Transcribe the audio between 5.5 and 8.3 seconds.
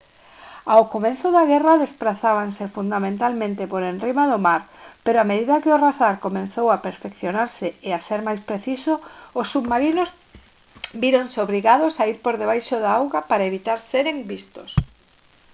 que o radar comezou a perfeccionarse e ser